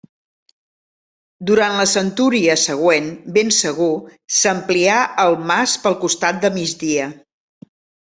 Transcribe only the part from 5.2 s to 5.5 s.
el